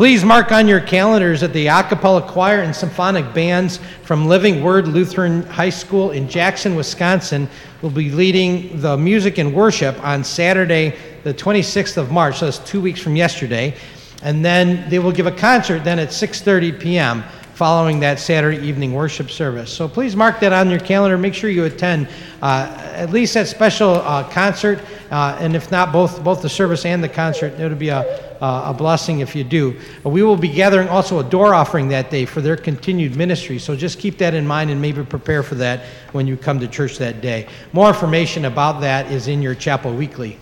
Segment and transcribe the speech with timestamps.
[0.00, 4.64] Please mark on your calendars that the a cappella choir and symphonic bands from Living
[4.64, 7.46] Word Lutheran High School in Jackson, Wisconsin
[7.82, 12.38] will be leading the music and worship on Saturday, the 26th of March.
[12.38, 13.76] So that's two weeks from yesterday.
[14.22, 17.22] And then they will give a concert then at 6:30 p.m
[17.52, 19.70] following that Saturday evening worship service.
[19.70, 21.18] So please mark that on your calendar.
[21.18, 22.08] Make sure you attend
[22.40, 24.80] uh, at least that special uh, concert,
[25.10, 27.60] uh, and if not, both, both the service and the concert.
[27.60, 29.78] It'll be a, a blessing if you do.
[30.04, 33.58] We will be gathering also a door offering that day for their continued ministry.
[33.58, 36.68] So just keep that in mind and maybe prepare for that when you come to
[36.68, 37.48] church that day.
[37.72, 40.38] More information about that is in your chapel weekly.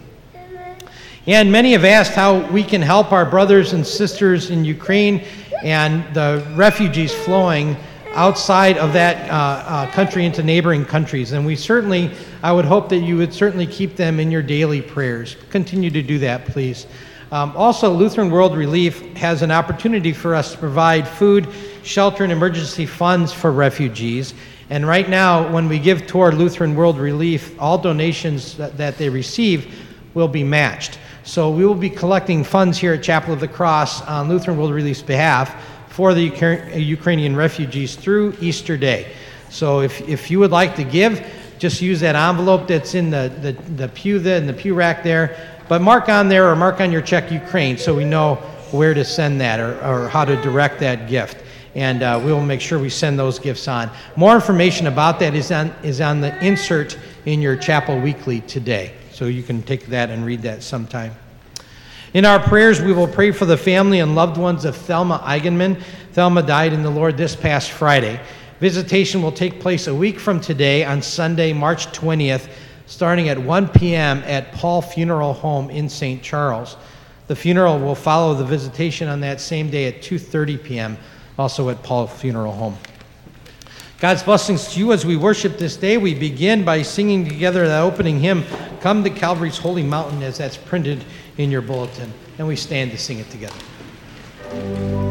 [1.26, 5.24] And many have asked how we can help our brothers and sisters in Ukraine
[5.62, 7.76] and the refugees flowing
[8.14, 11.32] outside of that uh, uh, country into neighboring countries.
[11.32, 12.10] And we certainly,
[12.42, 15.36] I would hope that you would certainly keep them in your daily prayers.
[15.50, 16.86] Continue to do that, please.
[17.30, 21.46] Um, also, Lutheran World Relief has an opportunity for us to provide food,
[21.82, 24.32] shelter, and emergency funds for refugees.
[24.70, 29.10] And right now, when we give toward Lutheran World Relief, all donations that, that they
[29.10, 29.74] receive
[30.14, 30.98] will be matched.
[31.22, 34.72] So we will be collecting funds here at Chapel of the Cross on Lutheran World
[34.72, 35.54] Relief's behalf
[35.88, 36.22] for the
[36.76, 39.12] Ukrainian refugees through Easter Day.
[39.50, 41.26] So if, if you would like to give,
[41.58, 45.02] just use that envelope that's in the, the, the pew there, in the pew rack
[45.02, 45.57] there.
[45.68, 48.36] But mark on there or mark on your check Ukraine so we know
[48.70, 51.44] where to send that or, or how to direct that gift.
[51.74, 53.90] And uh, we will make sure we send those gifts on.
[54.16, 58.94] More information about that is on, is on the insert in your chapel weekly today.
[59.12, 61.14] So you can take that and read that sometime.
[62.14, 65.80] In our prayers, we will pray for the family and loved ones of Thelma Eigenman.
[66.12, 68.18] Thelma died in the Lord this past Friday.
[68.60, 72.48] Visitation will take place a week from today on Sunday, March 20th,
[72.88, 74.22] starting at 1 p.m.
[74.24, 76.22] at Paul Funeral Home in St.
[76.22, 76.76] Charles.
[77.28, 80.98] The funeral will follow the visitation on that same day at 2:30 p.m.,
[81.38, 82.76] also at Paul Funeral Home.
[84.00, 85.98] God's blessings to you as we worship this day.
[85.98, 88.44] We begin by singing together the opening hymn,
[88.80, 91.04] Come to Calvary's Holy Mountain, as that's printed
[91.36, 92.12] in your bulletin.
[92.38, 95.07] And we stand to sing it together.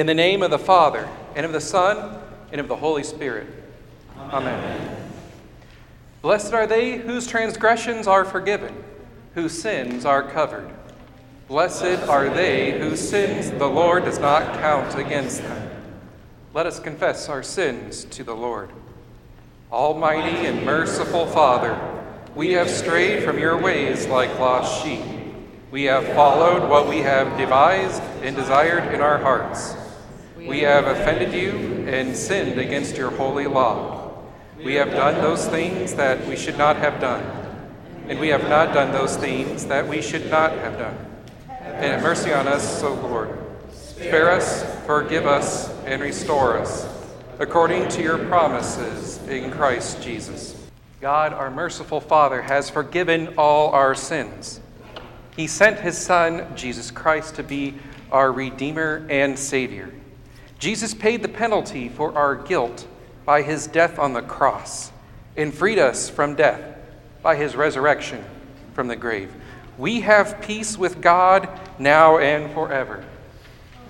[0.00, 2.18] In the name of the Father, and of the Son,
[2.52, 3.46] and of the Holy Spirit.
[4.18, 4.96] Amen.
[6.22, 8.82] Blessed are they whose transgressions are forgiven,
[9.34, 10.70] whose sins are covered.
[11.48, 15.70] Blessed are they whose sins the Lord does not count against them.
[16.54, 18.70] Let us confess our sins to the Lord.
[19.70, 21.78] Almighty and merciful Father,
[22.34, 25.04] we have strayed from your ways like lost sheep.
[25.70, 29.76] We have followed what we have devised and desired in our hearts.
[30.46, 34.14] We have offended you and sinned against your holy law.
[34.64, 37.22] We have done those things that we should not have done,
[38.08, 40.96] and we have not done those things that we should not have done.
[41.48, 43.38] And have mercy on us, O Lord.
[43.72, 46.88] Spare us, forgive us, and restore us,
[47.38, 50.56] according to your promises in Christ Jesus.
[51.02, 54.60] God, our merciful Father, has forgiven all our sins.
[55.36, 57.74] He sent his Son, Jesus Christ, to be
[58.10, 59.90] our Redeemer and Savior.
[60.60, 62.86] Jesus paid the penalty for our guilt
[63.24, 64.92] by his death on the cross
[65.34, 66.76] and freed us from death
[67.22, 68.22] by his resurrection
[68.74, 69.32] from the grave.
[69.78, 71.48] We have peace with God
[71.78, 73.02] now and forever.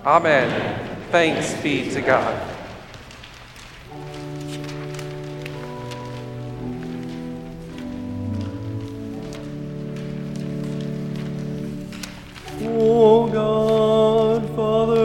[0.05, 0.97] Amen.
[1.11, 2.47] Thanks be to God.
[12.63, 15.00] O God, Father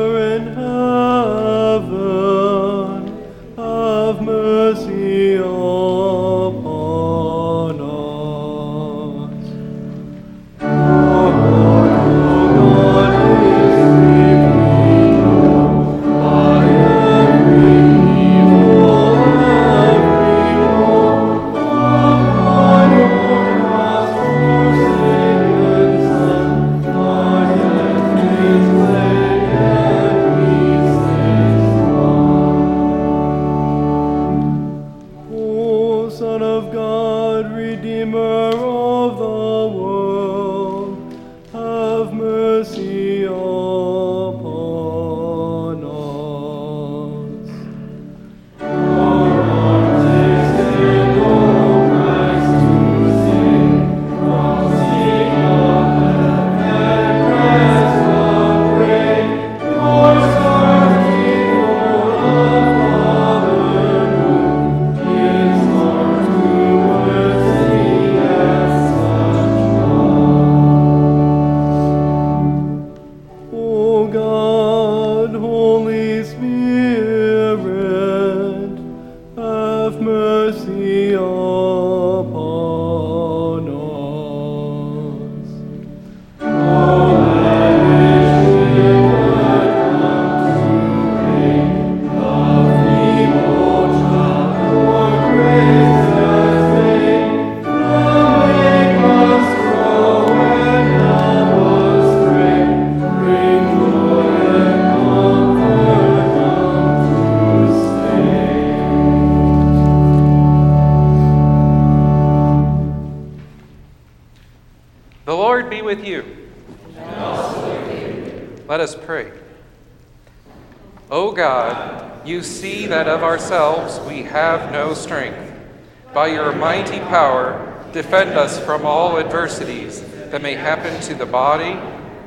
[127.96, 131.80] defend us from all adversities that may happen to the body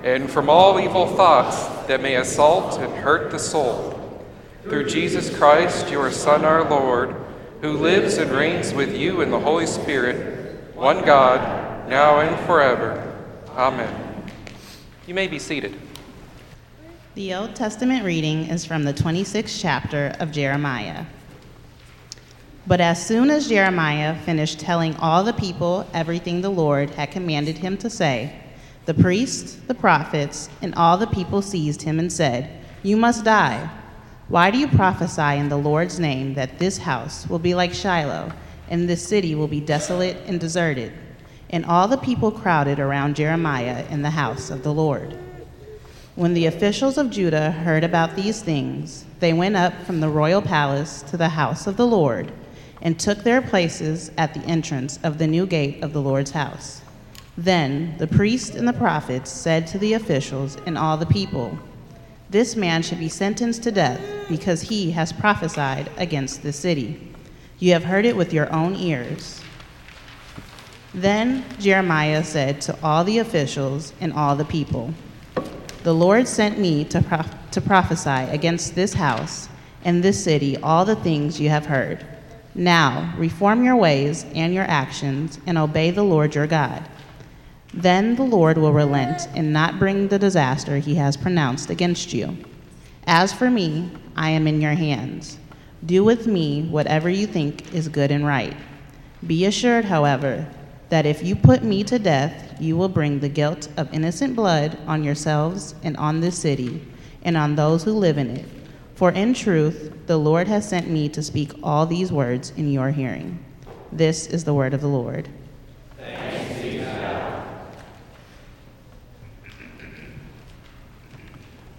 [0.03, 4.25] and from all evil thoughts that may assault and hurt the soul.
[4.63, 7.15] Through Jesus Christ, your Son, our Lord,
[7.61, 13.15] who lives and reigns with you in the Holy Spirit, one God, now and forever.
[13.49, 14.23] Amen.
[15.05, 15.79] You may be seated.
[17.13, 21.05] The Old Testament reading is from the 26th chapter of Jeremiah.
[22.69, 27.57] But as soon as Jeremiah finished telling all the people everything the Lord had commanded
[27.57, 28.31] him to say,
[28.85, 32.47] the priests, the prophets, and all the people seized him and said,
[32.83, 33.71] You must die.
[34.27, 38.31] Why do you prophesy in the Lord's name that this house will be like Shiloh,
[38.69, 40.93] and this city will be desolate and deserted?
[41.49, 45.17] And all the people crowded around Jeremiah in the house of the Lord.
[46.13, 50.43] When the officials of Judah heard about these things, they went up from the royal
[50.43, 52.31] palace to the house of the Lord
[52.81, 56.81] and took their places at the entrance of the new gate of the Lord's house.
[57.38, 61.57] Then the priests and the prophets said to the officials and all the people,
[62.29, 67.13] This man should be sentenced to death because he has prophesied against the city.
[67.57, 69.41] You have heard it with your own ears.
[70.93, 74.93] Then Jeremiah said to all the officials and all the people,
[75.83, 79.50] The Lord sent me to, to prophesy against this house
[79.86, 82.05] and this city all the things you have heard.
[82.59, 86.83] Now, reform your ways and your actions and obey the Lord your God.
[87.73, 92.35] Then the Lord will relent and not bring the disaster he has pronounced against you.
[93.07, 95.37] As for me, I am in your hands.
[95.85, 98.57] Do with me whatever you think is good and right.
[99.25, 100.45] Be assured, however,
[100.89, 104.77] that if you put me to death, you will bring the guilt of innocent blood
[104.85, 106.85] on yourselves and on this city
[107.23, 108.58] and on those who live in it.
[108.99, 112.91] For in truth, the Lord has sent me to speak all these words in your
[112.91, 113.39] hearing.
[113.93, 115.29] This is the word of the Lord.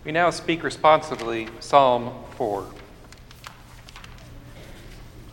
[0.02, 2.66] We now speak responsibly Psalm 4.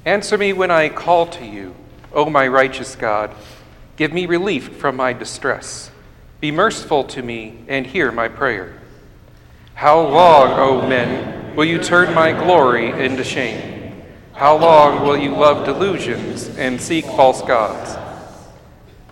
[0.04, 1.74] Answer me when I call to you,
[2.12, 3.34] O my righteous God.
[3.96, 5.90] Give me relief from my distress.
[6.42, 8.78] Be merciful to me and hear my prayer.
[9.78, 13.94] How long, O men, will you turn my glory into shame?
[14.34, 17.96] How long will you love delusions and seek false gods?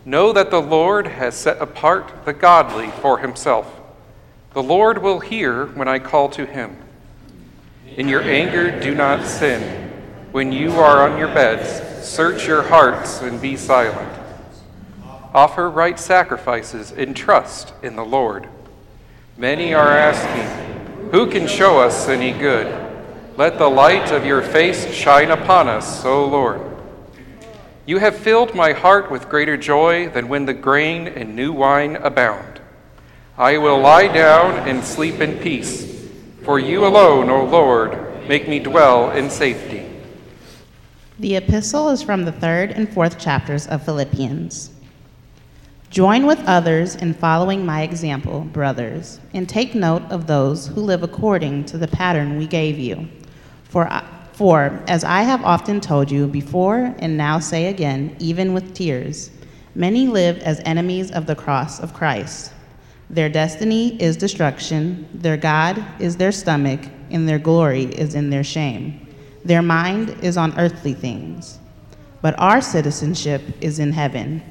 [0.06, 3.80] Know that the Lord has set apart the godly for himself.
[4.54, 6.76] The Lord will hear when I call to him.
[7.96, 9.92] In your anger, do not sin.
[10.32, 14.20] When you are on your beds, search your hearts and be silent.
[15.32, 18.50] Offer right sacrifices in trust in the Lord.
[19.38, 22.68] Many are asking, Who can show us any good?
[23.36, 26.62] Let the light of your face shine upon us, O Lord.
[27.86, 31.98] You have filled my heart with greater joy than when the grain and new wine
[31.98, 32.62] abound.
[33.38, 36.10] I will lie down and sleep in peace,
[36.44, 39.86] for you alone, O Lord, make me dwell in safety.
[41.20, 44.75] The epistle is from the third and fourth chapters of Philippians.
[45.96, 51.04] Join with others in following my example, brothers, and take note of those who live
[51.04, 53.08] according to the pattern we gave you.
[53.64, 53.90] For,
[54.34, 59.32] for as I have often told you before and now say again, even with tears,
[59.74, 62.52] many live as enemies of the cross of Christ.
[63.10, 68.44] Their destiny is destruction, their God is their stomach, and their glory is in their
[68.44, 69.08] shame.
[69.46, 71.58] Their mind is on earthly things.
[72.22, 74.42] But our citizenship is in heaven,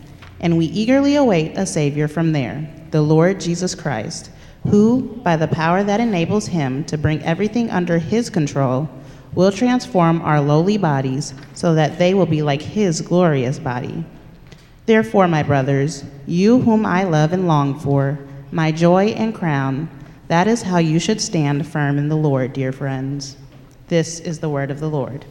[0.45, 4.31] and we eagerly await a Savior from there, the Lord Jesus Christ,
[4.69, 8.87] who, by the power that enables him to bring everything under his control,
[9.35, 14.05] will transform our lowly bodies so that they will be like his glorious body.
[14.85, 18.19] Therefore, my brothers, you whom I love and long for,
[18.53, 19.89] my joy and crown,
[20.29, 23.39] that is how you should stand firm in the Lord, dear friends.
[23.89, 25.25] This is the word of the Lord.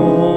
[0.00, 0.29] I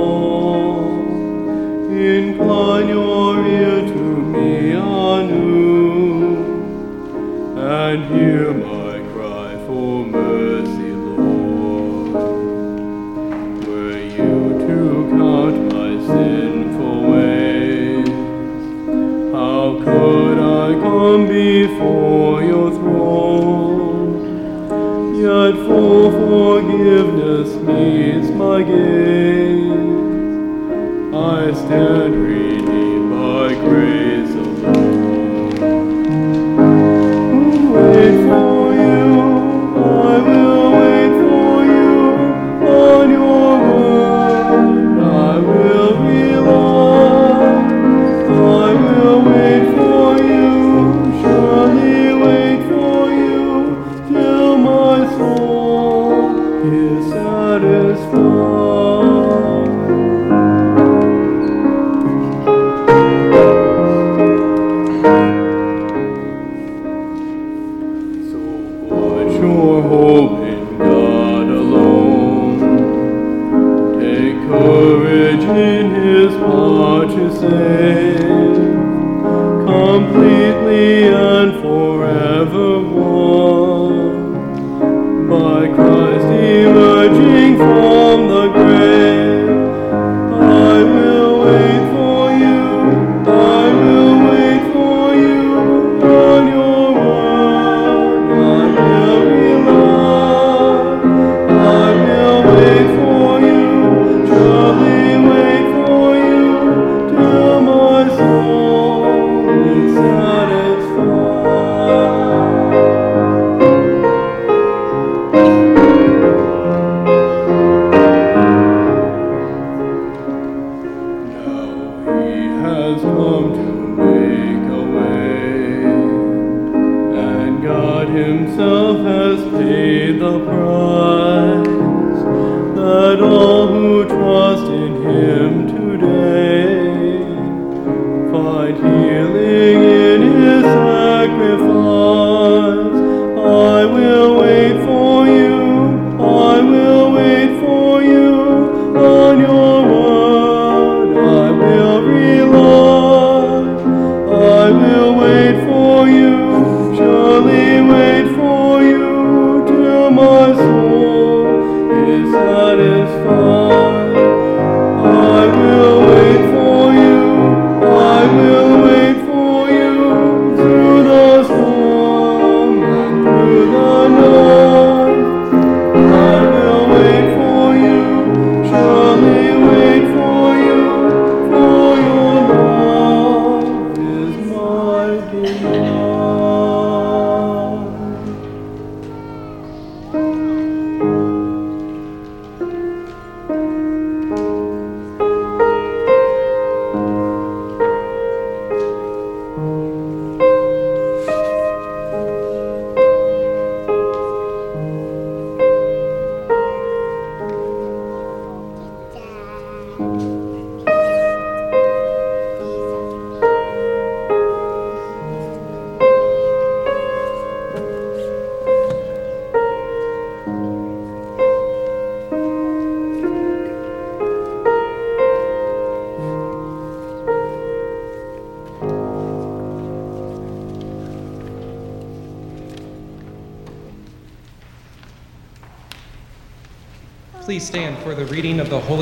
[134.08, 134.73] trust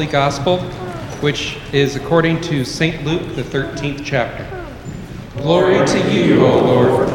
[0.02, 0.58] Holy Gospel,
[1.22, 3.06] which is according to St.
[3.06, 4.48] Luke, the 13th chapter.
[5.38, 7.08] Glory to you, O Lord.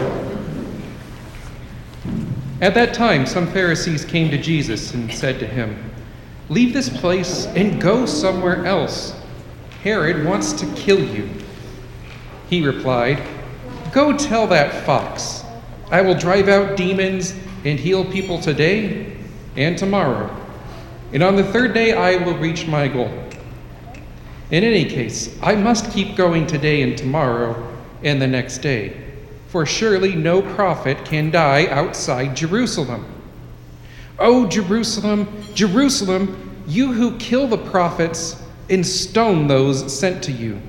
[2.60, 5.90] At that time, some Pharisees came to Jesus and said to him,
[6.48, 9.20] Leave this place and go somewhere else.
[9.82, 11.28] Herod wants to kill you.
[12.48, 13.20] He replied,
[13.90, 15.42] Go tell that fox,
[15.90, 19.16] I will drive out demons and heal people today
[19.56, 20.45] and tomorrow.
[21.12, 23.10] And on the third day, I will reach my goal.
[24.50, 28.96] In any case, I must keep going today and tomorrow and the next day,
[29.48, 33.04] for surely no prophet can die outside Jerusalem.
[34.18, 40.60] O Jerusalem, Jerusalem, you who kill the prophets and stone those sent to you.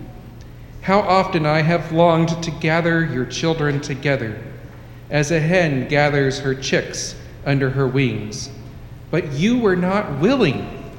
[0.81, 4.41] How often I have longed to gather your children together,
[5.09, 8.49] as a hen gathers her chicks under her wings,
[9.11, 10.91] but you were not willing.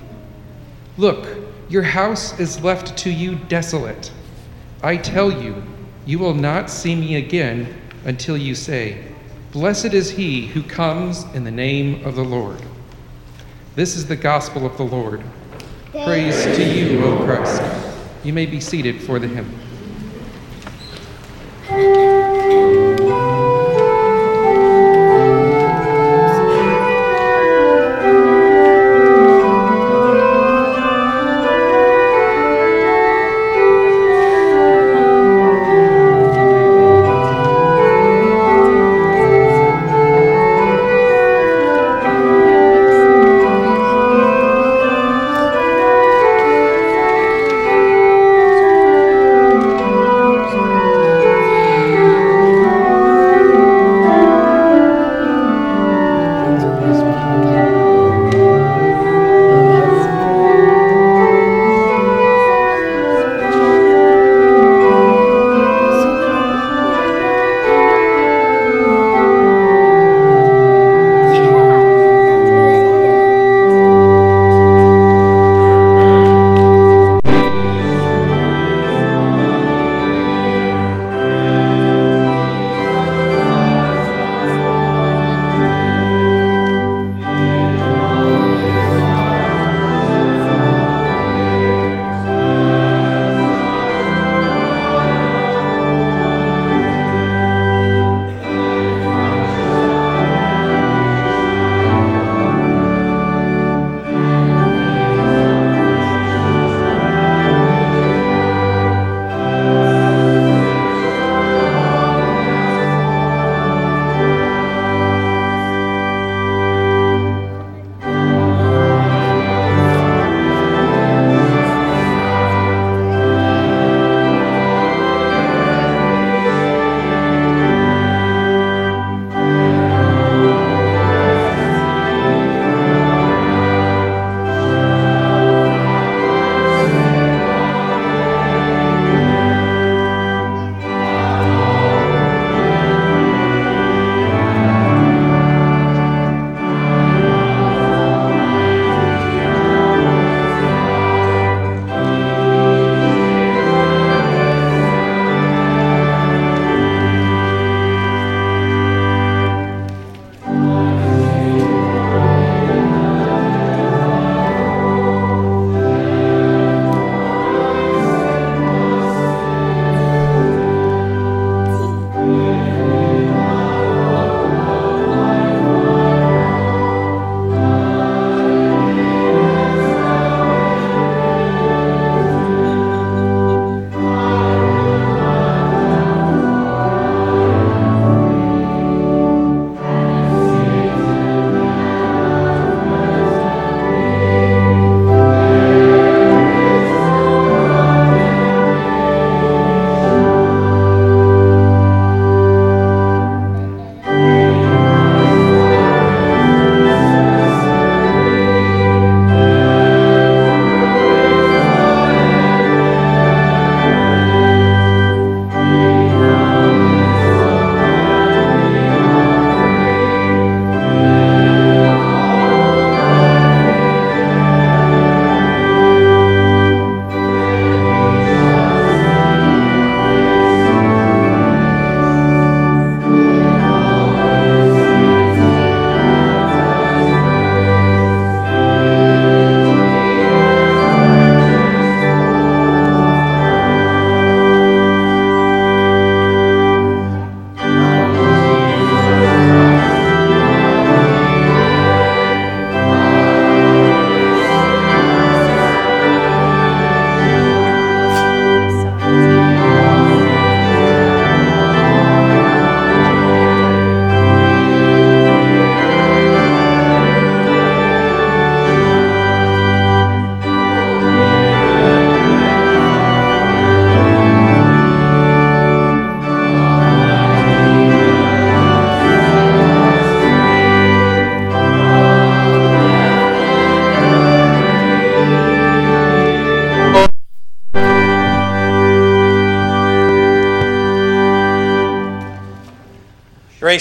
[0.96, 1.28] Look,
[1.68, 4.10] your house is left to you desolate.
[4.82, 5.62] I tell you,
[6.06, 9.04] you will not see me again until you say,
[9.52, 12.62] Blessed is he who comes in the name of the Lord.
[13.74, 15.22] This is the gospel of the Lord.
[15.92, 17.62] Praise to you, O Christ.
[18.24, 19.48] You may be seated for the hymn.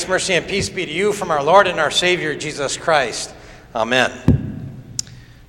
[0.08, 3.34] Mercy, and peace be to you from our Lord and our Savior, Jesus Christ.
[3.76, 4.12] Amen.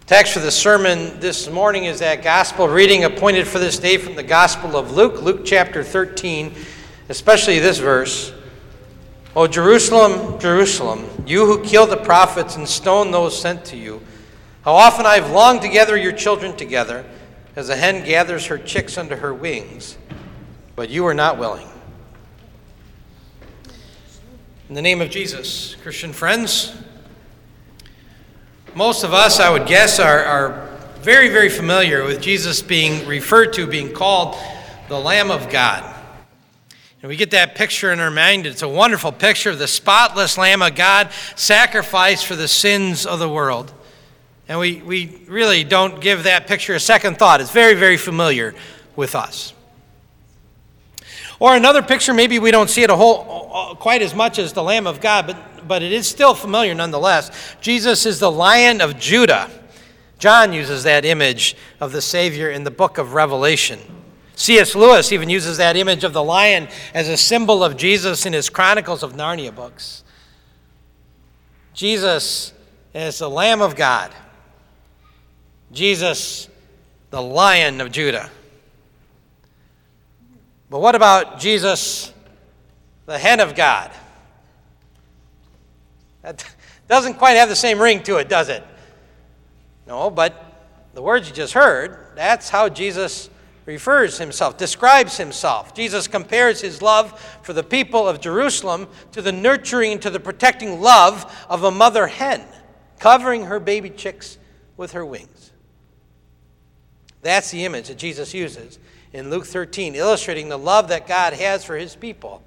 [0.07, 4.17] Text for the sermon this morning is that gospel reading appointed for this day from
[4.17, 6.57] the Gospel of Luke, Luke chapter 13,
[7.09, 8.33] especially this verse.
[9.37, 14.03] O Jerusalem, Jerusalem, you who kill the prophets and stone those sent to you,
[14.63, 17.05] how often I have longed to gather your children together,
[17.55, 19.99] as a hen gathers her chicks under her wings,
[20.75, 21.69] but you are not willing.
[24.69, 26.77] In the name of Jesus, Christian friends,
[28.75, 33.55] most of us, I would guess, are, are very, very familiar with Jesus being referred
[33.55, 34.37] to, being called
[34.89, 35.95] the Lamb of God.
[37.01, 38.45] And we get that picture in our mind.
[38.45, 43.21] It's a wonderful picture of the spotless Lamb of God sacrificed for the sins of
[43.21, 43.73] the world.
[44.49, 47.41] And we, we really don't give that picture a second thought.
[47.41, 48.55] It's very, very familiar
[48.97, 49.55] with us.
[51.41, 54.63] Or another picture, maybe we don't see it a whole quite as much as the
[54.63, 57.57] Lamb of God, but, but it is still familiar nonetheless.
[57.61, 59.51] Jesus is the Lion of Judah.
[60.19, 63.79] John uses that image of the Savior in the book of Revelation.
[64.35, 64.75] C.S.
[64.75, 68.49] Lewis even uses that image of the lion as a symbol of Jesus in his
[68.49, 70.05] Chronicles of Narnia books.
[71.75, 72.53] Jesus
[72.95, 74.13] is the Lamb of God.
[75.73, 76.49] Jesus,
[77.11, 78.31] the Lion of Judah.
[80.71, 82.13] But what about Jesus,
[83.07, 83.91] the hen of God?
[86.23, 86.45] That
[86.89, 88.63] doesn't quite have the same ring to it, does it?
[89.87, 90.45] No, but
[90.95, 93.31] the words you just heard, that's how Jesus
[93.65, 95.75] refers himself, describes himself.
[95.75, 100.81] Jesus compares his love for the people of Jerusalem to the nurturing, to the protecting
[100.81, 102.45] love of a mother hen,
[102.99, 104.39] covering her baby chicks
[104.77, 105.53] with her wings.
[107.23, 108.79] That's the image that Jesus uses
[109.13, 112.43] in Luke 13, illustrating the love that God has for his people.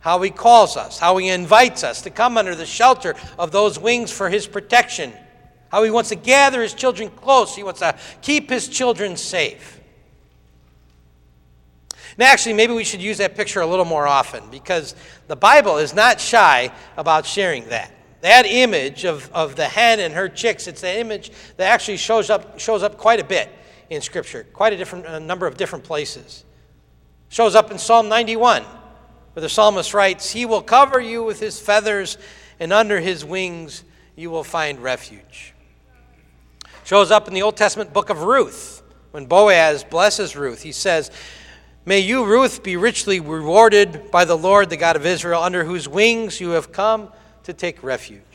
[0.00, 3.78] How he calls us, how he invites us to come under the shelter of those
[3.78, 5.12] wings for his protection.
[5.70, 9.80] How he wants to gather his children close, he wants to keep his children safe.
[12.16, 14.94] Now, actually, maybe we should use that picture a little more often because
[15.26, 17.90] the Bible is not shy about sharing that.
[18.20, 22.30] That image of, of the hen and her chicks, it's an image that actually shows
[22.30, 23.48] up, shows up quite a bit
[23.94, 26.44] in Scripture, quite a different a number of different places.
[27.28, 31.58] Shows up in Psalm 91, where the psalmist writes, He will cover you with his
[31.60, 32.18] feathers,
[32.60, 33.82] and under his wings
[34.16, 35.52] you will find refuge.
[36.84, 40.62] Shows up in the Old Testament book of Ruth, when Boaz blesses Ruth.
[40.62, 41.10] He says,
[41.86, 45.88] May you, Ruth, be richly rewarded by the Lord, the God of Israel, under whose
[45.88, 47.10] wings you have come
[47.44, 48.33] to take refuge.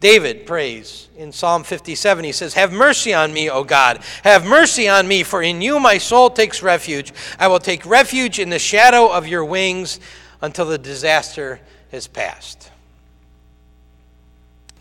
[0.00, 2.24] David prays in Psalm 57.
[2.24, 4.00] He says, Have mercy on me, O God.
[4.22, 7.12] Have mercy on me, for in you my soul takes refuge.
[7.38, 10.00] I will take refuge in the shadow of your wings
[10.42, 12.70] until the disaster has passed.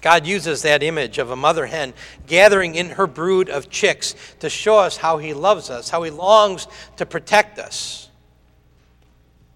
[0.01, 1.93] God uses that image of a mother hen
[2.27, 6.11] gathering in her brood of chicks to show us how he loves us, how he
[6.11, 8.09] longs to protect us.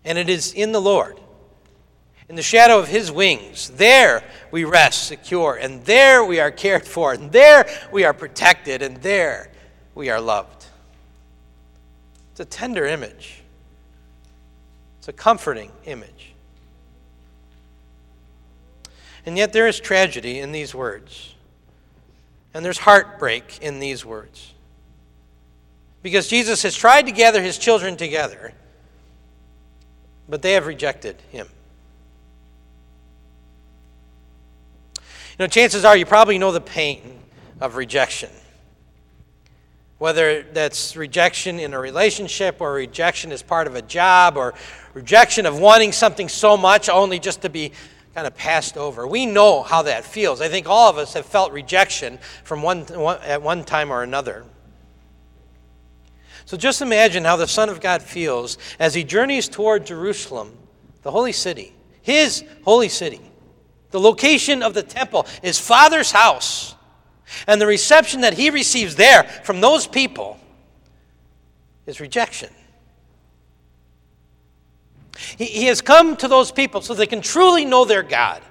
[0.06, 1.20] And it is in the Lord
[2.30, 6.86] in the shadow of his wings, there we rest secure, and there we are cared
[6.86, 9.50] for, and there we are protected, and there
[9.96, 10.66] we are loved.
[12.32, 13.42] It's a tender image,
[15.00, 16.34] it's a comforting image.
[19.26, 21.34] And yet there is tragedy in these words,
[22.54, 24.54] and there's heartbreak in these words.
[26.02, 28.54] Because Jesus has tried to gather his children together,
[30.30, 31.48] but they have rejected him.
[35.40, 37.20] Know, chances are you probably know the pain
[37.60, 38.30] of rejection.
[39.98, 44.54] Whether that's rejection in a relationship or rejection as part of a job or
[44.94, 47.72] rejection of wanting something so much only just to be
[48.14, 49.08] kind of passed over.
[49.08, 50.42] We know how that feels.
[50.42, 54.02] I think all of us have felt rejection from one, one, at one time or
[54.02, 54.44] another.
[56.46, 60.58] So just imagine how the Son of God feels as he journeys toward Jerusalem,
[61.04, 63.22] the holy city, his holy city.
[63.92, 66.76] The location of the temple is Father's house.
[67.48, 70.40] And the reception that he receives there from those people
[71.86, 72.50] is rejection.
[75.38, 78.42] He, he has come to those people so they can truly know their God.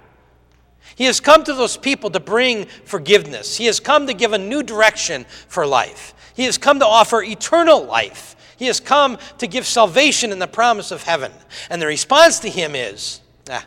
[0.94, 3.56] He has come to those people to bring forgiveness.
[3.56, 6.14] He has come to give a new direction for life.
[6.34, 8.34] He has come to offer eternal life.
[8.56, 11.32] He has come to give salvation and the promise of heaven.
[11.68, 13.20] And the response to him is,
[13.50, 13.66] ah,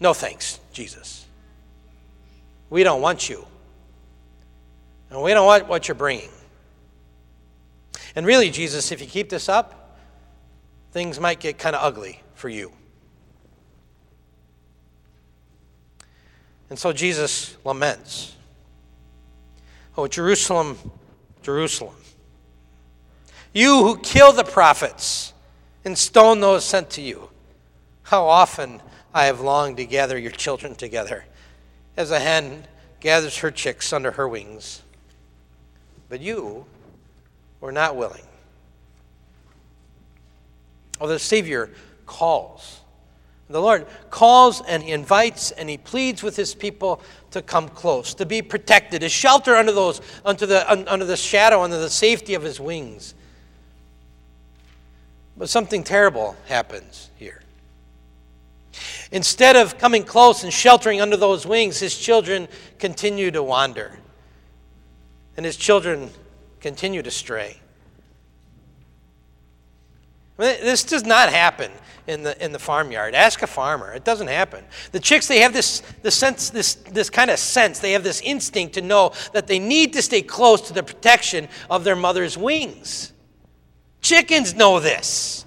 [0.00, 1.26] no thanks, Jesus.
[2.70, 3.46] We don't want you.
[5.10, 6.30] And we don't want what you're bringing.
[8.16, 9.98] And really, Jesus, if you keep this up,
[10.92, 12.72] things might get kind of ugly for you.
[16.70, 18.36] And so Jesus laments
[19.96, 20.78] Oh, Jerusalem,
[21.42, 21.94] Jerusalem.
[23.52, 25.34] You who kill the prophets
[25.84, 27.28] and stone those sent to you,
[28.04, 28.80] how often
[29.12, 31.24] I have longed to gather your children together,
[31.96, 32.64] as a hen
[33.00, 34.82] gathers her chicks under her wings.
[36.08, 36.66] But you
[37.60, 38.22] were not willing.
[41.00, 41.70] Oh, the Savior
[42.06, 42.80] calls.
[43.48, 47.00] The Lord calls and He invites and He pleads with His people
[47.32, 51.62] to come close, to be protected, to shelter under, those, under, the, under the shadow,
[51.62, 53.14] under the safety of His wings.
[55.36, 57.39] But something terrible happens here.
[59.12, 63.98] Instead of coming close and sheltering under those wings, His children continue to wander.
[65.36, 66.10] And His children
[66.60, 67.56] continue to stray.
[70.36, 71.70] This does not happen
[72.06, 73.14] in the, in the farmyard.
[73.14, 73.92] Ask a farmer.
[73.92, 74.64] It doesn't happen.
[74.92, 78.22] The chicks, they have this, this, sense, this, this kind of sense, they have this
[78.22, 82.38] instinct to know that they need to stay close to the protection of their mother's
[82.38, 83.12] wings.
[84.00, 85.44] Chickens know this.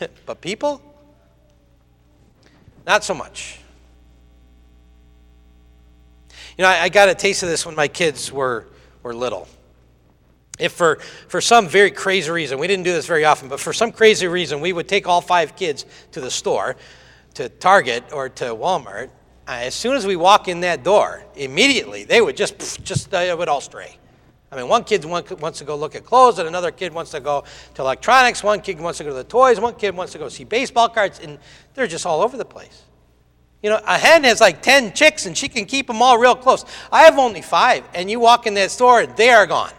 [0.26, 0.82] but people?
[2.86, 3.58] Not so much.
[6.58, 8.66] You know, I, I got a taste of this when my kids were,
[9.02, 9.48] were little.
[10.58, 10.96] If for,
[11.28, 14.26] for some very crazy reason, we didn't do this very often, but for some crazy
[14.26, 16.76] reason, we would take all five kids to the store,
[17.34, 19.08] to Target or to Walmart,
[19.50, 23.34] uh, as soon as we walk in that door, immediately they would just, just they
[23.34, 23.96] would all stray.
[24.52, 27.20] I mean, one kid wants to go look at clothes, and another kid wants to
[27.20, 27.44] go
[27.74, 30.28] to electronics, one kid wants to go to the toys, one kid wants to go
[30.28, 31.38] see baseball cards, and
[31.74, 32.82] they're just all over the place.
[33.62, 36.34] You know, a hen has like 10 chicks, and she can keep them all real
[36.34, 36.64] close.
[36.90, 39.72] I have only five, and you walk in that store, and they are gone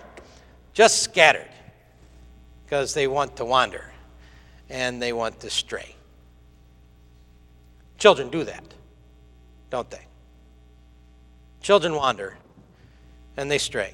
[0.73, 1.49] just scattered
[2.63, 3.91] because they want to wander
[4.69, 5.95] and they want to stray.
[7.97, 8.63] Children do that,
[9.69, 10.05] don't they?
[11.61, 12.37] Children wander
[13.35, 13.93] and they stray.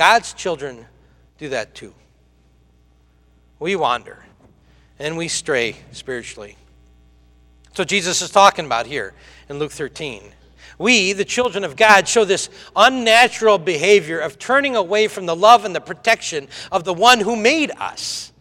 [0.00, 0.86] God's children
[1.36, 1.92] do that too.
[3.58, 4.24] We wander
[4.98, 6.56] and we stray spiritually.
[7.74, 9.12] So Jesus is talking about here
[9.50, 10.22] in Luke 13.
[10.78, 15.66] We, the children of God, show this unnatural behavior of turning away from the love
[15.66, 18.32] and the protection of the one who made us.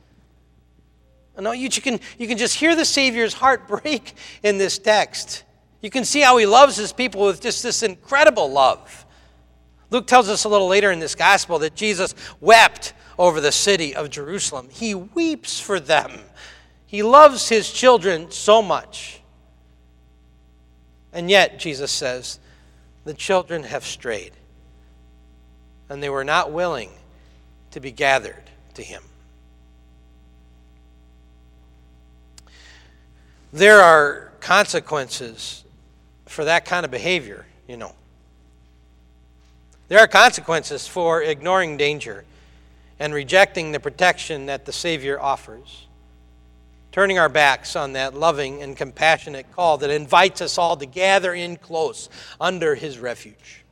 [1.38, 4.80] I know you, you, can, you can just hear the Savior's heart break in this
[4.80, 5.44] text.
[5.82, 9.06] You can see how he loves his people with just this incredible love.
[9.92, 13.96] Luke tells us a little later in this gospel that Jesus wept over the city
[13.96, 14.70] of Jerusalem.
[14.72, 16.20] He weeps for them.
[16.86, 19.22] He loves his children so much.
[21.12, 22.40] And yet, Jesus says,
[23.04, 24.34] the children have strayed,
[25.90, 26.92] and they were not willing
[27.72, 28.44] to be gathered
[28.76, 29.04] to him.
[33.52, 35.64] There are consequences
[36.28, 37.96] for that kind of behavior, you know.
[39.90, 42.24] There are consequences for ignoring danger
[43.00, 45.88] and rejecting the protection that the Savior offers
[46.92, 51.34] turning our backs on that loving and compassionate call that invites us all to gather
[51.34, 52.10] in close
[52.42, 53.64] under his refuge.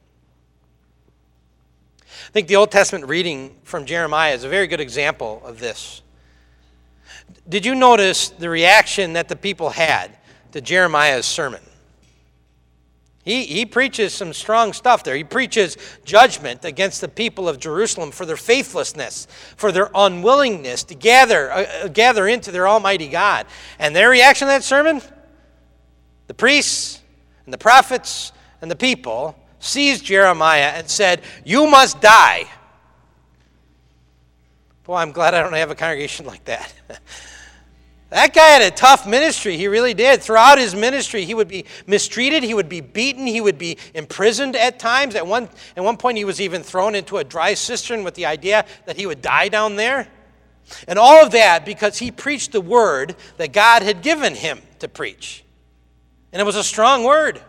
[2.10, 6.02] I think the Old Testament reading from Jeremiah is a very good example of this.
[7.50, 10.16] Did you notice the reaction that the people had
[10.52, 11.62] to Jeremiah's sermon?
[13.28, 15.14] He, he preaches some strong stuff there.
[15.14, 15.76] He preaches
[16.06, 21.64] judgment against the people of Jerusalem for their faithlessness, for their unwillingness to gather, uh,
[21.84, 23.46] uh, gather into their Almighty God.
[23.80, 25.02] And their reaction to that sermon?
[26.28, 27.02] The priests
[27.44, 32.46] and the prophets and the people seized Jeremiah and said, You must die.
[34.86, 36.74] Boy, I'm glad I don't have a congregation like that.
[38.10, 39.58] That guy had a tough ministry.
[39.58, 40.22] He really did.
[40.22, 44.56] Throughout his ministry, he would be mistreated, he would be beaten, he would be imprisoned
[44.56, 45.14] at times.
[45.16, 48.26] At one, at one point, he was even thrown into a dry cistern with the
[48.26, 50.08] idea that he would die down there.
[50.88, 54.88] And all of that because he preached the word that God had given him to
[54.88, 55.44] preach.
[56.32, 57.42] And it was a strong word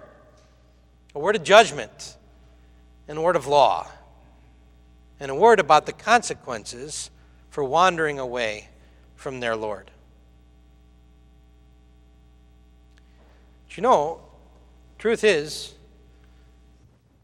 [1.14, 2.16] a word of judgment,
[3.08, 3.88] and a word of law,
[5.18, 7.10] and a word about the consequences
[7.50, 8.68] for wandering away
[9.16, 9.90] from their Lord.
[13.78, 14.18] You know,
[14.98, 15.72] truth is,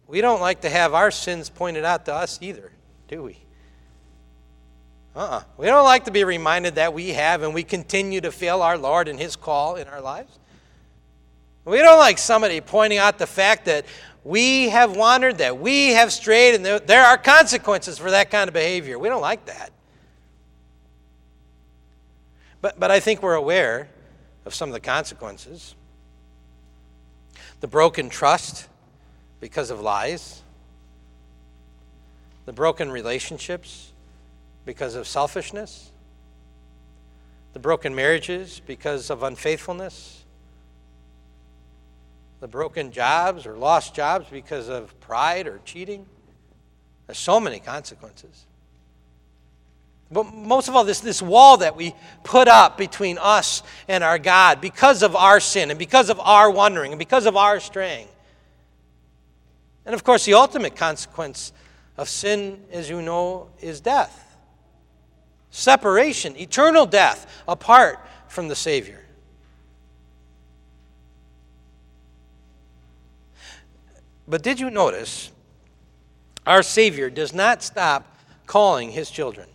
[0.07, 2.71] we don't like to have our sins pointed out to us either,
[3.09, 3.39] do we?
[5.17, 5.37] Uh uh-uh.
[5.39, 8.63] uh We don't like to be reminded that we have and we continue to fail
[8.63, 10.39] our Lord and His call in our lives.
[11.65, 13.85] We don't like somebody pointing out the fact that
[14.23, 18.55] we have wandered, that we have strayed, and there are consequences for that kind of
[18.55, 18.97] behavior.
[18.97, 19.73] We don't like that.
[22.61, 23.89] But, but I think we're aware
[24.45, 25.75] of some of the consequences.
[27.65, 28.69] The broken trust
[29.41, 30.43] because of lies,
[32.45, 33.91] the broken relationships
[34.67, 35.91] because of selfishness,
[37.55, 40.25] the broken marriages because of unfaithfulness,
[42.41, 46.05] the broken jobs or lost jobs because of pride or cheating.
[47.07, 48.45] There's so many consequences.
[50.15, 51.93] But most of all, this, this wall that we
[52.23, 56.51] put up between us and our God because of our sin and because of our
[56.51, 58.07] wandering and because of our straying.
[59.85, 61.53] And of course, the ultimate consequence
[61.97, 64.21] of sin, as you know, is death
[65.55, 69.01] separation, eternal death apart from the Savior.
[74.27, 75.31] But did you notice
[76.45, 79.47] our Savior does not stop calling his children?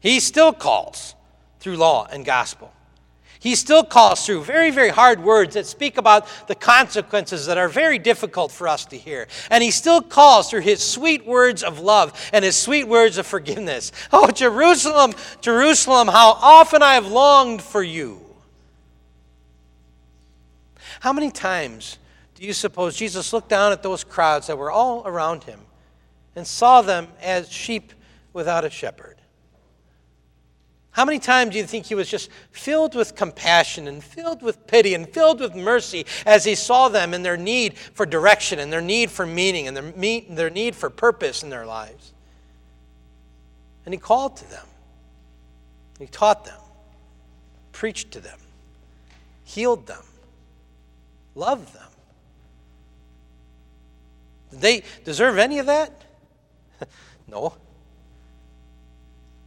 [0.00, 1.14] He still calls
[1.60, 2.72] through law and gospel.
[3.40, 7.68] He still calls through very, very hard words that speak about the consequences that are
[7.68, 9.28] very difficult for us to hear.
[9.48, 13.26] And he still calls through his sweet words of love and his sweet words of
[13.26, 13.92] forgiveness.
[14.10, 18.20] Oh, Jerusalem, Jerusalem, how often I have longed for you.
[21.00, 21.98] How many times
[22.34, 25.60] do you suppose Jesus looked down at those crowds that were all around him
[26.34, 27.92] and saw them as sheep
[28.32, 29.17] without a shepherd?
[30.98, 34.66] How many times do you think he was just filled with compassion and filled with
[34.66, 38.72] pity and filled with mercy as he saw them in their need for direction and
[38.72, 42.12] their need for meaning and their, their need for purpose in their lives?
[43.84, 44.66] And he called to them,
[46.00, 46.58] he taught them,
[47.70, 48.40] preached to them,
[49.44, 50.02] healed them,
[51.36, 51.90] loved them.
[54.50, 55.92] Did they deserve any of that?
[57.28, 57.54] no.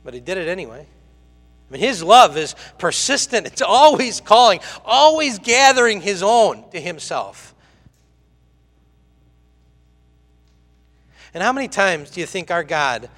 [0.06, 0.88] But he did it anyway.
[1.72, 7.56] I mean, his love is persistent, it's always calling, always gathering his own to himself.
[11.34, 13.10] And how many times do you think our God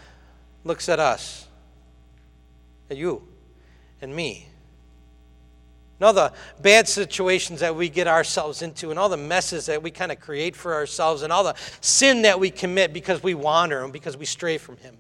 [0.63, 1.47] looks at us,
[2.91, 3.27] at you
[4.03, 4.45] and me?
[5.99, 6.31] And all the
[6.61, 10.19] bad situations that we get ourselves into, and all the messes that we kind of
[10.19, 14.15] create for ourselves, and all the sin that we commit because we wander and because
[14.15, 14.95] we stray from Him.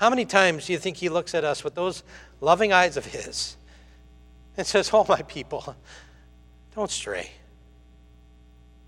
[0.00, 2.02] How many times do you think he looks at us with those
[2.40, 3.58] loving eyes of his
[4.56, 5.76] and says, Oh, my people,
[6.74, 7.30] don't stray.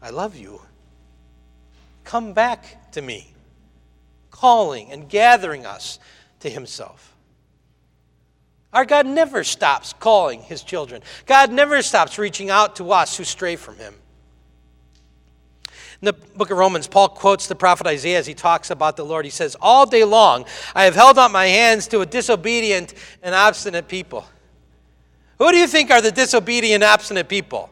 [0.01, 0.63] I love you.
[2.05, 3.31] Come back to me,
[4.31, 5.99] calling and gathering us
[6.41, 7.15] to himself.
[8.73, 11.03] Our God never stops calling his children.
[11.27, 13.95] God never stops reaching out to us who stray from him.
[16.03, 19.05] In the book of Romans, Paul quotes the prophet Isaiah as he talks about the
[19.05, 19.25] Lord.
[19.25, 23.37] He says, All day long I have held out my hands to a disobedient and
[23.37, 24.27] obstinate people.
[25.39, 27.71] Who do you think are the disobedient, obstinate people?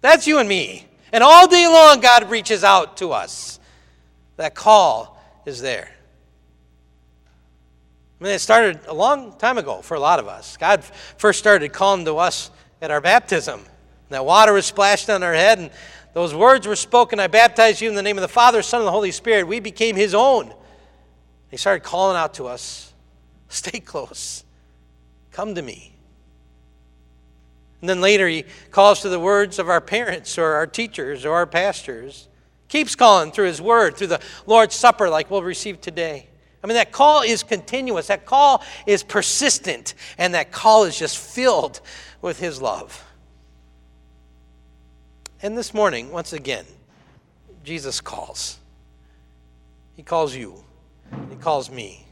[0.00, 0.86] That's you and me.
[1.12, 3.58] And all day long, God reaches out to us.
[4.36, 5.90] That call is there.
[8.20, 10.56] I mean, it started a long time ago for a lot of us.
[10.56, 13.64] God first started calling to us at our baptism.
[14.10, 15.70] That water was splashed on our head, and
[16.12, 18.86] those words were spoken I baptize you in the name of the Father, Son, and
[18.86, 19.46] the Holy Spirit.
[19.46, 20.52] We became His own.
[21.50, 22.92] He started calling out to us
[23.48, 24.44] stay close,
[25.32, 25.96] come to me.
[27.80, 31.34] And then later, He calls to the words of our parents or our teachers or
[31.34, 32.28] our pastors.
[32.68, 36.28] Keeps calling through His word, through the Lord's Supper, like we'll receive today.
[36.62, 41.16] I mean, that call is continuous, that call is persistent, and that call is just
[41.18, 41.80] filled
[42.20, 43.04] with His love.
[45.42, 46.66] And this morning, once again,
[47.64, 48.58] Jesus calls.
[49.96, 50.62] He calls you.
[51.30, 52.04] He calls me.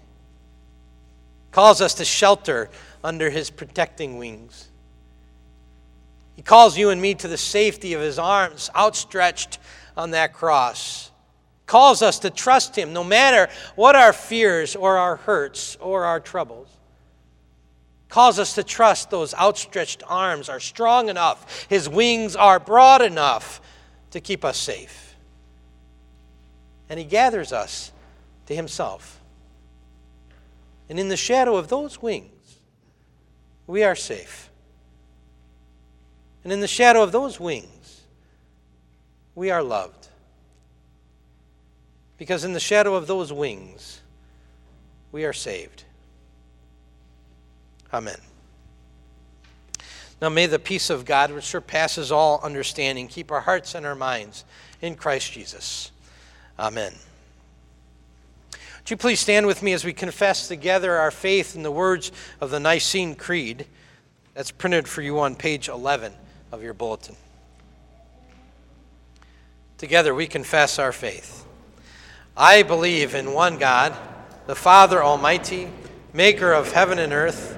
[1.47, 2.71] He calls us to shelter
[3.05, 4.69] under his protecting wings.
[6.37, 9.59] He calls you and me to the safety of his arms outstretched
[9.95, 11.11] on that cross.
[11.67, 16.21] Calls us to trust him no matter what our fears or our hurts or our
[16.21, 16.78] troubles
[18.09, 23.61] calls us to trust those outstretched arms are strong enough, his wings are broad enough
[24.11, 25.17] to keep us safe.
[26.89, 27.93] And he gathers us
[28.47, 29.21] to himself.
[30.89, 32.59] And in the shadow of those wings,
[33.67, 34.51] we are safe.
[36.45, 38.03] And in the shadow of those wings,
[39.35, 40.09] we are loved.
[42.17, 44.01] Because in the shadow of those wings,
[45.13, 45.85] we are saved.
[47.93, 48.19] Amen.
[50.21, 53.95] Now may the peace of God, which surpasses all understanding, keep our hearts and our
[53.95, 54.45] minds
[54.81, 55.93] in Christ Jesus.
[56.59, 56.93] Amen.
[58.53, 62.11] Would you please stand with me as we confess together our faith in the words
[62.41, 63.67] of the Nicene Creed?
[64.35, 66.13] That's printed for you on page 11
[66.53, 67.17] of your bulletin.
[69.77, 71.45] Together we confess our faith.
[72.37, 73.97] I believe in one God,
[74.47, 75.69] the Father Almighty,
[76.13, 77.58] maker of heaven and earth,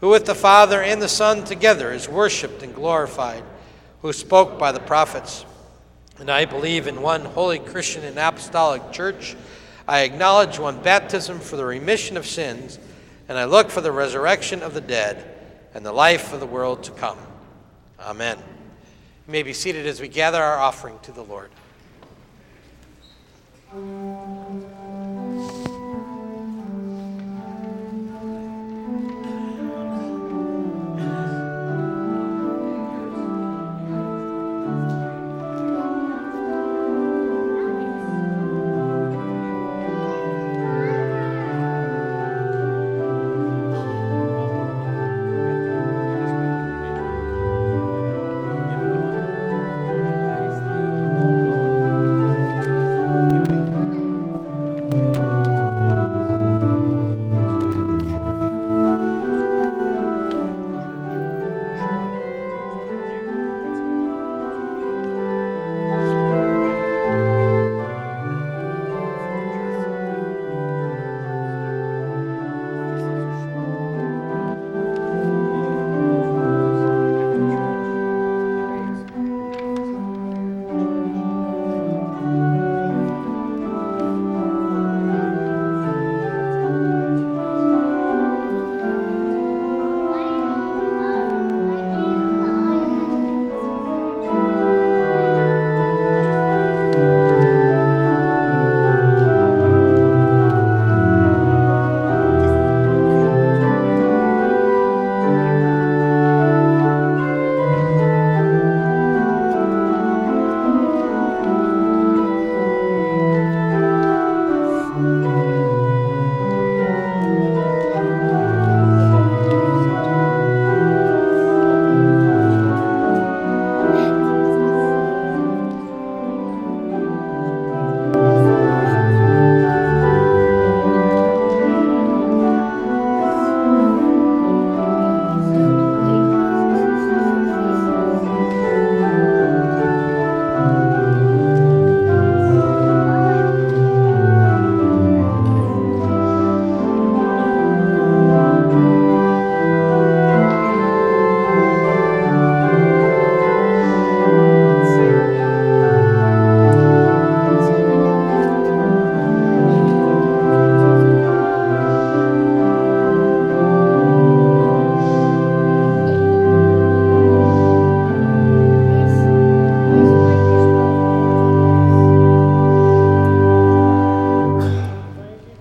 [0.00, 3.42] who with the Father and the Son together is worshiped and glorified,
[4.02, 5.44] who spoke by the prophets.
[6.18, 9.36] And I believe in one holy Christian and apostolic church.
[9.88, 12.78] I acknowledge one baptism for the remission of sins,
[13.28, 15.34] and I look for the resurrection of the dead
[15.74, 17.18] and the life of the world to come.
[18.00, 18.38] Amen.
[18.38, 21.50] You may be seated as we gather our offering to the Lord.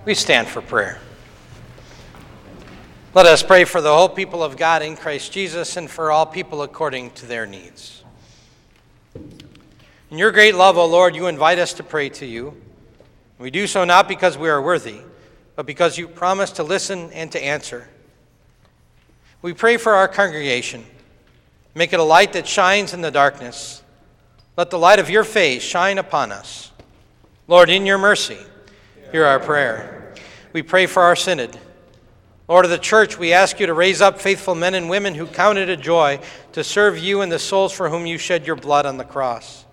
[0.05, 0.99] We stand for prayer.
[3.15, 6.27] Let us pray for the whole people of God in Christ Jesus and for all
[6.27, 8.03] people according to their needs.
[10.11, 12.55] In your great love, O Lord, you invite us to pray to you.
[13.39, 14.99] We do so not because we are worthy,
[15.55, 17.87] but because you promise to listen and to answer.
[19.41, 20.85] We pray for our congregation.
[21.73, 23.81] Make it a light that shines in the darkness.
[24.55, 26.71] Let the light of your face shine upon us.
[27.47, 28.37] Lord, in your mercy,
[29.15, 30.13] hear our prayer.
[30.51, 31.57] We pray for our synod.
[32.49, 35.25] Lord of the church, we ask you to raise up faithful men and women who
[35.25, 36.19] count it a joy
[36.51, 39.63] to serve you and the souls for whom you shed your blood on the cross.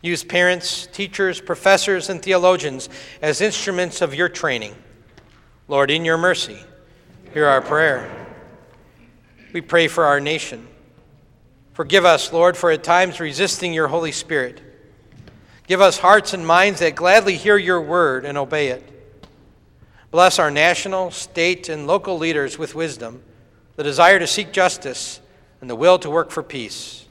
[0.00, 2.88] Use parents, teachers, professors, and theologians
[3.20, 4.74] as instruments of your training.
[5.68, 6.56] Lord, in your mercy,
[7.34, 8.10] hear our prayer.
[9.52, 10.66] We pray for our nation.
[11.74, 14.62] Forgive us, Lord, for at times resisting your Holy Spirit.
[15.66, 18.82] Give us hearts and minds that gladly hear your word and obey it.
[20.10, 23.22] Bless our national, state, and local leaders with wisdom,
[23.76, 25.20] the desire to seek justice,
[25.60, 27.06] and the will to work for peace.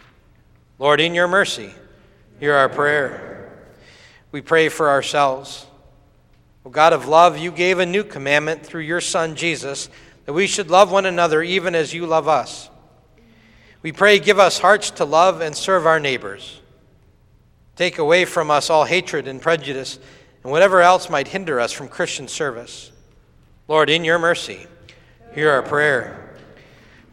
[0.79, 1.71] Lord, in your mercy,
[2.39, 3.51] hear our prayer.
[4.31, 5.65] We pray for ourselves.
[6.65, 9.89] O God of love, you gave a new commandment through your Son, Jesus,
[10.25, 12.69] that we should love one another even as you love us.
[13.81, 16.61] We pray, give us hearts to love and serve our neighbors.
[17.76, 19.99] Take away from us all hatred and prejudice
[20.43, 22.91] and whatever else might hinder us from Christian service.
[23.67, 24.67] Lord, in your mercy,
[25.34, 26.36] hear our prayer.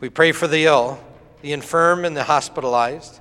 [0.01, 0.99] We pray for the ill,
[1.41, 3.21] the infirm, and the hospitalized.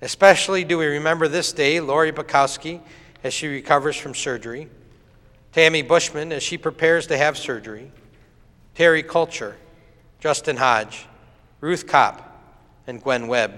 [0.00, 2.80] Especially do we remember this day Lori Bukowski
[3.24, 4.68] as she recovers from surgery,
[5.52, 7.92] Tammy Bushman as she prepares to have surgery,
[8.74, 9.56] Terry Culture,
[10.18, 11.06] Justin Hodge,
[11.60, 12.28] Ruth Kopp,
[12.86, 13.52] and Gwen Webb.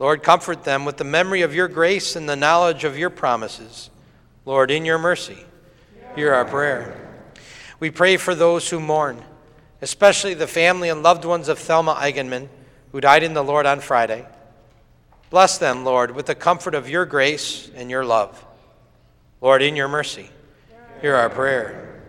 [0.00, 3.90] Lord, comfort them with the memory of your grace and the knowledge of your promises.
[4.46, 5.36] Lord, in your mercy,
[6.16, 7.22] hear our prayer.
[7.78, 9.22] We pray for those who mourn,
[9.82, 12.48] especially the family and loved ones of Thelma Eigenman,
[12.92, 14.26] who died in the Lord on Friday.
[15.28, 18.42] Bless them, Lord, with the comfort of your grace and your love.
[19.42, 20.30] Lord, in your mercy,
[21.02, 22.02] hear our prayer.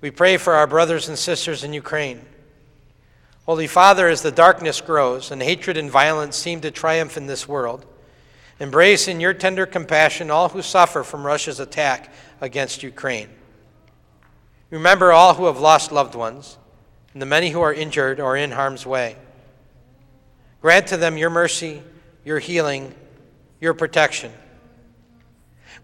[0.00, 2.24] We pray for our brothers and sisters in Ukraine
[3.48, 7.48] Holy Father, as the darkness grows and hatred and violence seem to triumph in this
[7.48, 7.86] world,
[8.60, 13.30] embrace in your tender compassion all who suffer from Russia's attack against Ukraine.
[14.68, 16.58] Remember all who have lost loved ones
[17.14, 19.16] and the many who are injured or in harm's way.
[20.60, 21.82] Grant to them your mercy,
[22.26, 22.94] your healing,
[23.62, 24.30] your protection.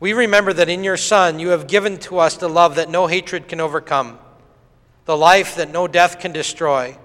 [0.01, 3.07] We remember that in your Son you have given to us the love that no
[3.07, 4.19] hatred can overcome,
[5.07, 6.99] the life that no death can destroy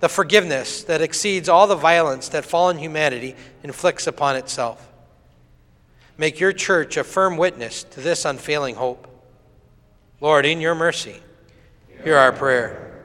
[0.00, 4.92] the forgiveness that exceeds all the violence that fallen humanity inflicts upon itself.
[6.16, 9.06] Make your church a firm witness to this unfailing hope.
[10.20, 11.22] Lord, in your mercy,
[12.02, 13.04] hear our prayer.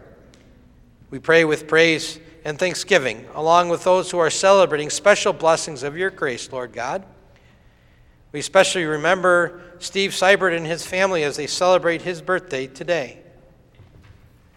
[1.09, 5.97] We pray with praise and thanksgiving, along with those who are celebrating special blessings of
[5.97, 7.05] your grace, Lord God.
[8.31, 13.22] We especially remember Steve Seibert and his family as they celebrate his birthday today.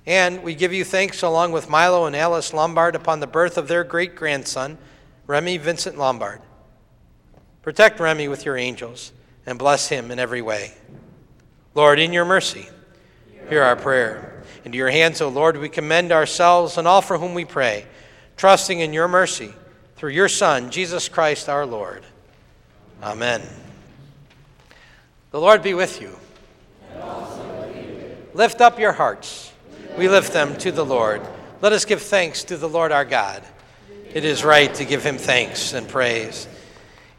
[0.06, 3.66] And we give you thanks along with Milo and Alice Lombard upon the birth of
[3.66, 4.78] their great grandson,
[5.26, 6.40] Remy Vincent Lombard.
[7.62, 9.12] Protect Remy with your angels
[9.44, 10.72] and bless him in every way.
[11.74, 12.68] Lord, in your mercy,
[13.48, 14.44] hear our prayer.
[14.64, 17.86] Into your hands, O Lord, we commend ourselves and all for whom we pray,
[18.36, 19.52] trusting in your mercy
[19.96, 22.04] through your Son, Jesus Christ our Lord.
[23.02, 23.42] Amen.
[25.32, 26.16] The Lord be with you.
[28.34, 29.52] Lift up your hearts
[29.96, 31.22] we lift them to the Lord.
[31.62, 33.42] Let us give thanks to the Lord our God.
[34.12, 36.46] It is right to give him thanks and praise.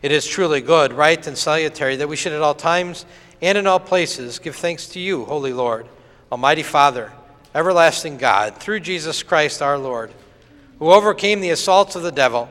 [0.04, 3.06] It is truly good, right, and salutary that we should at all times
[3.42, 5.88] and in all places give thanks to you, Holy Lord,
[6.32, 7.12] Almighty Father,
[7.56, 10.12] everlasting God, through Jesus Christ our Lord,
[10.78, 12.48] who overcame the assaults of the devil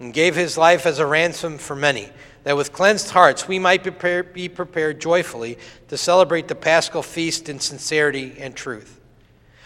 [0.00, 2.08] and gave his life as a ransom for many,
[2.44, 5.58] that with cleansed hearts we might be prepared joyfully
[5.88, 9.00] to celebrate the paschal feast in sincerity and truth.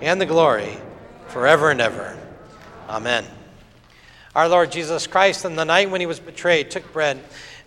[0.00, 0.76] and the glory
[1.28, 2.16] forever and ever.
[2.88, 3.24] Amen.
[4.34, 7.18] Our Lord Jesus Christ, on the night when he was betrayed, took bread.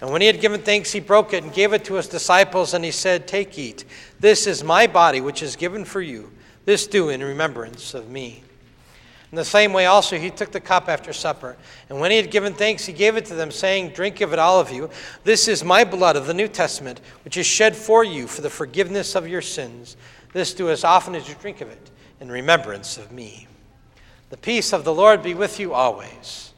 [0.02, 2.74] And when he had given thanks, he broke it and gave it to his disciples,
[2.74, 3.86] and he said, Take, eat.
[4.20, 6.32] This is my body, which is given for you.
[6.66, 8.44] This do in remembrance of me.
[9.32, 11.58] In the same way, also, he took the cup after supper.
[11.90, 14.40] And when he had given thanks, he gave it to them, saying, Drink of it,
[14.40, 14.90] all of you.
[15.24, 18.50] This is my blood of the New Testament, which is shed for you for the
[18.50, 19.98] forgiveness of your sins.
[20.34, 23.48] This do as often as you drink of it in remembrance of me.
[24.30, 26.54] The peace of the Lord be with you always.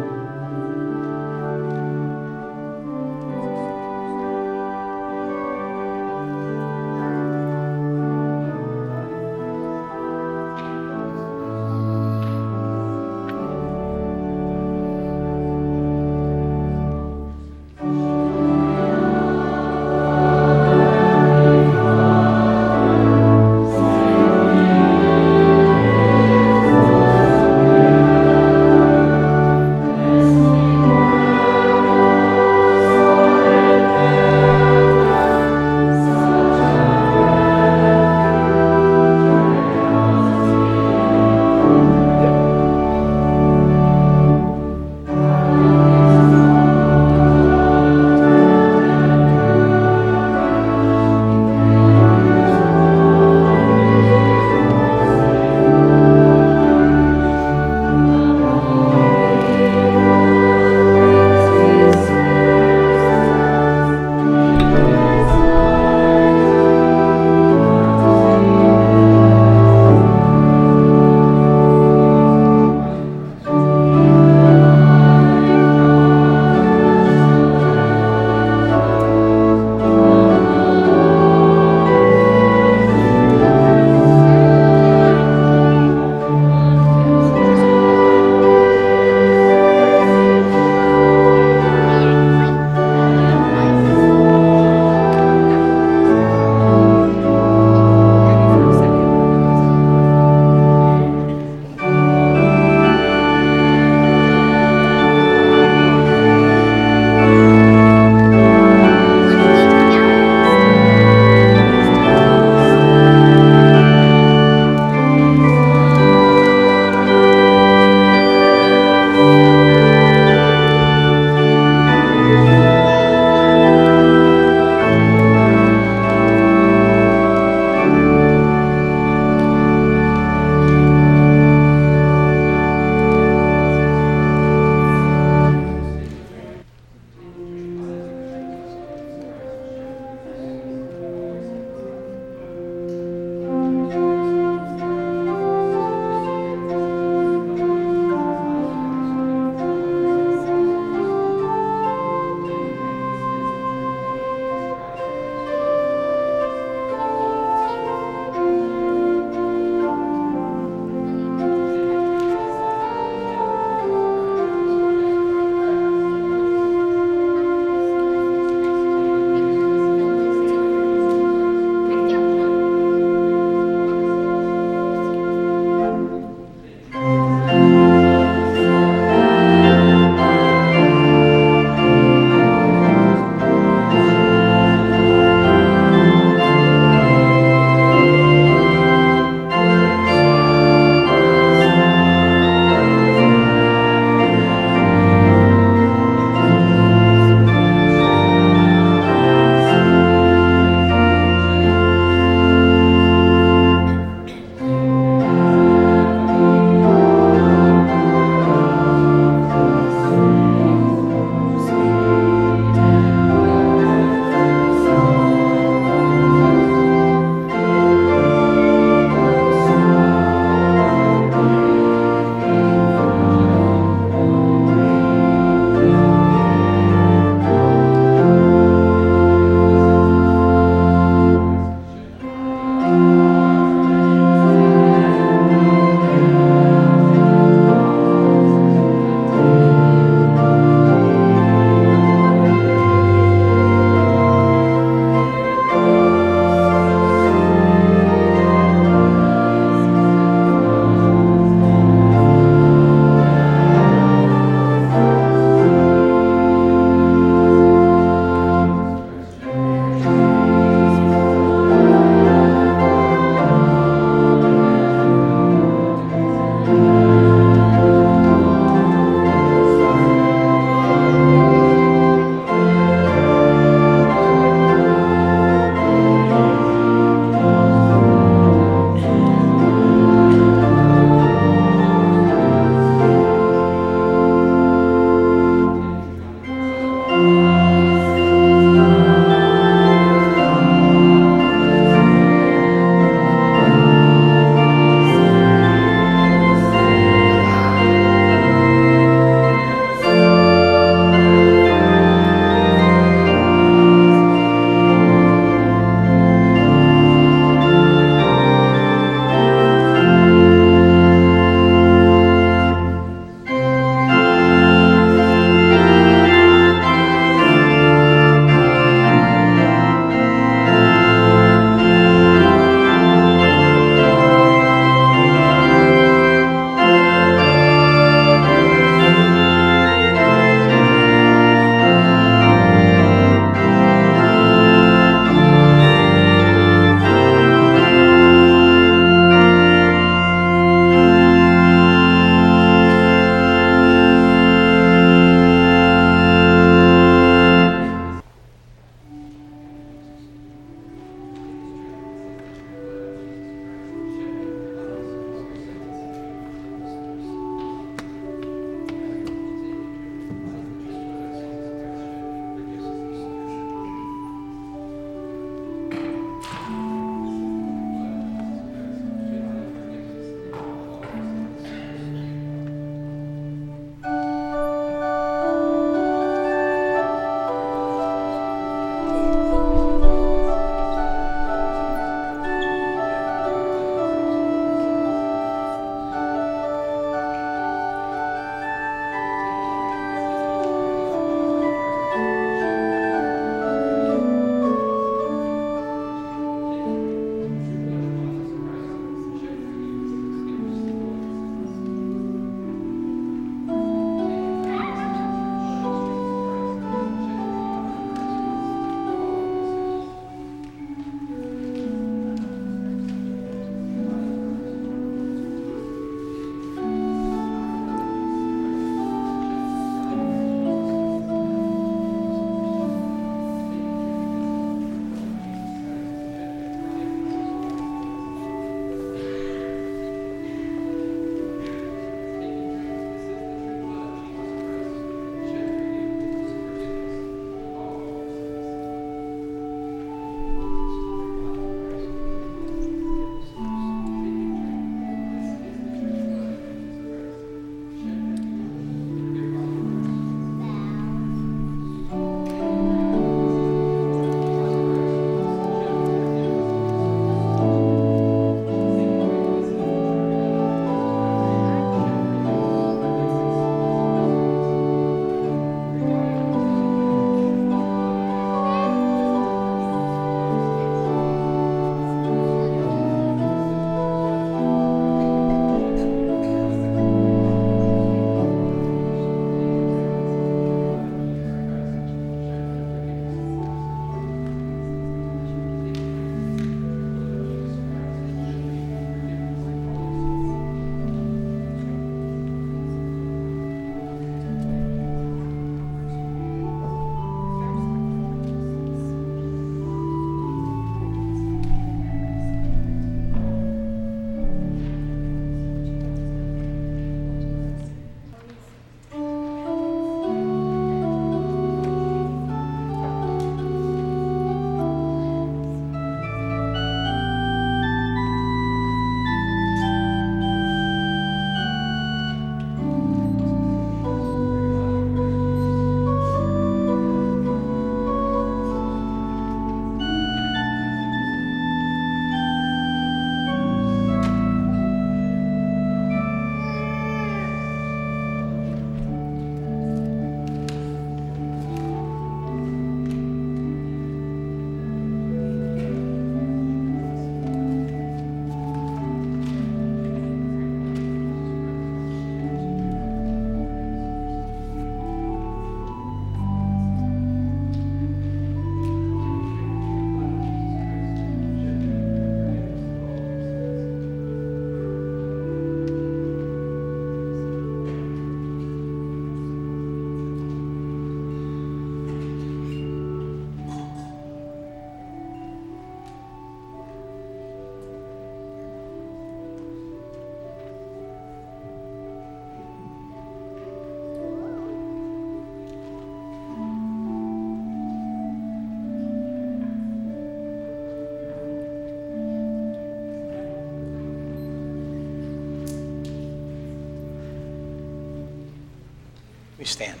[599.70, 600.00] We stand.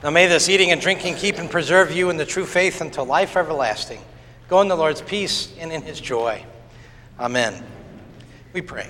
[0.00, 3.04] Now may this eating and drinking keep and preserve you in the true faith until
[3.04, 4.00] life everlasting.
[4.48, 6.44] Go in the Lord's peace and in his joy.
[7.18, 7.64] Amen.
[8.52, 8.86] We pray.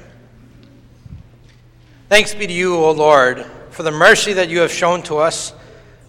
[2.10, 5.54] Thanks be to you, O Lord, for the mercy that you have shown to us,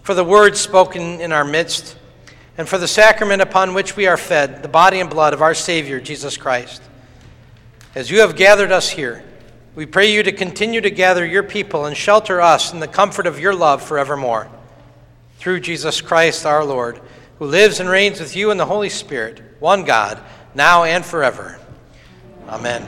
[0.02, 1.96] for the words spoken in our midst,
[2.58, 5.54] and for the sacrament upon which we are fed, the body and blood of our
[5.54, 6.82] Savior, Jesus Christ.
[7.94, 9.24] As you have gathered us here,
[9.76, 13.26] we pray you to continue to gather your people and shelter us in the comfort
[13.26, 14.48] of your love forevermore.
[15.38, 16.98] Through Jesus Christ our Lord,
[17.38, 20.18] who lives and reigns with you in the Holy Spirit, one God,
[20.54, 21.60] now and forever.
[22.48, 22.82] Amen.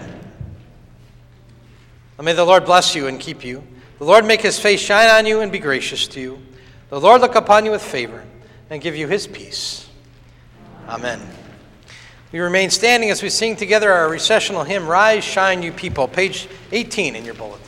[2.16, 3.62] And may the Lord bless you and keep you.
[3.98, 6.42] The Lord make his face shine on you and be gracious to you.
[6.88, 8.24] The Lord look upon you with favor
[8.70, 9.86] and give you his peace.
[10.88, 11.20] Amen.
[12.30, 16.46] We remain standing as we sing together our recessional hymn, Rise, Shine, You People, page
[16.72, 17.67] 18 in your bulletin.